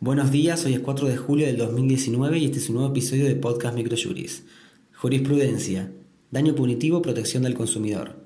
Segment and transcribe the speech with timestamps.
[0.00, 3.24] Buenos días, hoy es 4 de julio del 2019 y este es un nuevo episodio
[3.24, 4.44] de Podcast Microjuris.
[4.94, 5.90] Jurisprudencia.
[6.30, 8.24] Daño punitivo, protección del consumidor.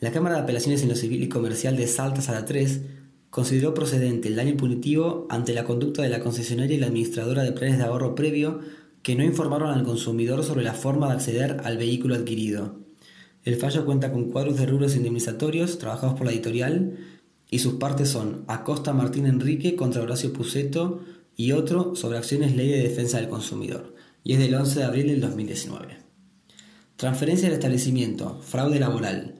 [0.00, 2.80] La Cámara de Apelaciones en lo Civil y Comercial de Salta Sala 3
[3.28, 7.52] consideró procedente el daño punitivo ante la conducta de la concesionaria y la administradora de
[7.52, 8.60] planes de ahorro previo
[9.02, 12.80] que no informaron al consumidor sobre la forma de acceder al vehículo adquirido.
[13.44, 16.96] El fallo cuenta con cuadros de rubros indemnizatorios trabajados por la editorial
[17.52, 21.02] y sus partes son Acosta Martín Enrique contra Horacio Puceto
[21.36, 23.94] y otro sobre acciones ley de defensa del consumidor,
[24.24, 25.98] y es del 11 de abril del 2019.
[26.96, 29.34] Transferencia del establecimiento, fraude laboral.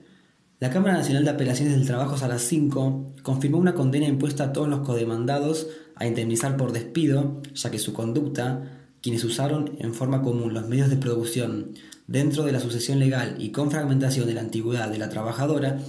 [0.59, 4.67] La Cámara Nacional de Apelaciones del Trabajo Sala 5 confirmó una condena impuesta a todos
[4.67, 10.53] los codemandados a indemnizar por despido, ya que su conducta, quienes usaron en forma común
[10.53, 11.71] los medios de producción
[12.05, 15.79] dentro de la sucesión legal y con fragmentación de la antigüedad de la trabajadora,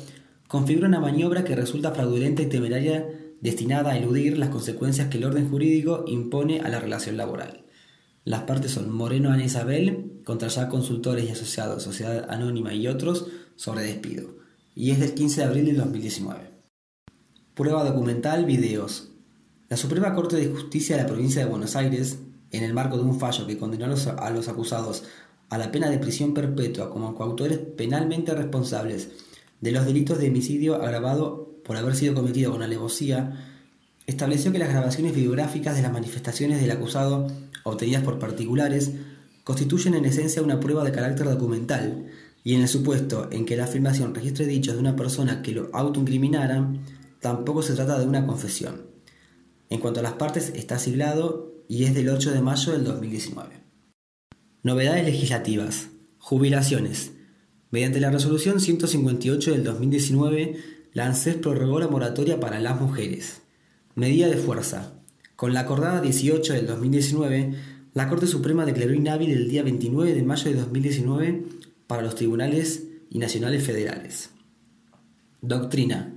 [0.55, 3.09] configura una maniobra que resulta fraudulenta y temeraria
[3.41, 7.65] destinada a eludir las consecuencias que el orden jurídico impone a la relación laboral.
[8.23, 13.27] Las partes son Moreno Ana Isabel contra ya consultores y asociados, Sociedad Anónima y otros
[13.57, 14.37] sobre despido,
[14.77, 16.53] y es del 15 de abril del 2019.
[17.55, 19.11] Prueba documental, videos.
[19.69, 22.21] La Suprema Corte de Justicia de la Provincia de Buenos Aires,
[22.53, 25.03] en el marco de un fallo que condenó a los acusados
[25.49, 30.77] a la pena de prisión perpetua como coautores penalmente responsables de los delitos de homicidio
[30.77, 33.55] agravado por haber sido cometido con alevosía,
[34.07, 37.29] estableció que las grabaciones videográficas de las manifestaciones del acusado
[37.65, 38.93] obtenidas por particulares
[39.45, 42.07] constituyen en esencia una prueba de carácter documental
[42.43, 45.71] y en el supuesto en que la afirmación registre dichos de una persona que lo
[45.73, 46.75] autoincriminara,
[47.21, 48.83] tampoco se trata de una confesión.
[49.71, 53.63] En cuanto a las partes, está siglado y es del 8 de mayo del 2019.
[54.63, 55.89] Novedades legislativas.
[56.19, 57.13] Jubilaciones.
[57.75, 60.59] Mediante la resolución 158 del 2019,
[60.93, 63.43] la ANSES prorrogó la moratoria para las mujeres.
[63.97, 64.93] Medida de fuerza.
[65.35, 67.53] Con la acordada 18 del 2019,
[67.93, 71.47] la Corte Suprema declaró inhábil el día 29 de mayo de 2019
[71.89, 74.31] para los tribunales y nacionales federales.
[75.43, 76.15] Doctrina.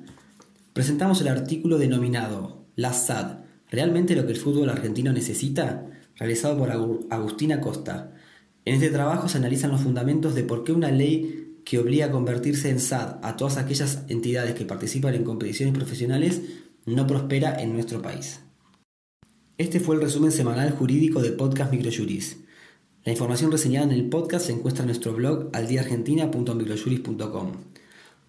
[0.74, 3.40] Presentamos el artículo denominado La SAD,
[3.72, 5.88] ¿realmente lo que el fútbol argentino necesita?
[6.18, 6.70] realizado por
[7.10, 8.14] Agustina Costa.
[8.64, 12.12] En este trabajo se analizan los fundamentos de por qué una ley que obliga a
[12.12, 16.42] convertirse en SAD a todas aquellas entidades que participan en competiciones profesionales
[16.86, 18.40] no prospera en nuestro país.
[19.58, 22.38] Este fue el resumen semanal jurídico de Podcast Microjuris.
[23.04, 27.52] La información reseñada en el podcast se encuentra en nuestro blog aldiaargentina.microjuris.com.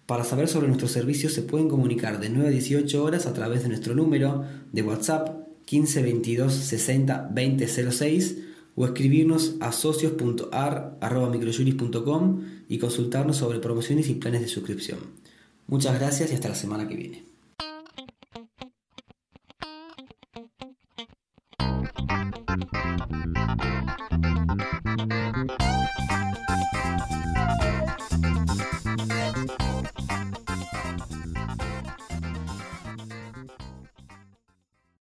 [0.05, 3.63] Para saber sobre nuestros servicios se pueden comunicar de 9 a 18 horas a través
[3.63, 8.48] de nuestro número de WhatsApp 15 22 60 20 06
[8.79, 14.99] o escribirnos a socios.ar.microjuris.com y consultarnos sobre promociones y planes de suscripción.
[15.67, 17.25] Muchas gracias y hasta la semana que viene.